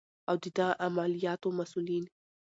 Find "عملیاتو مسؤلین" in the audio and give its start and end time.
0.85-2.05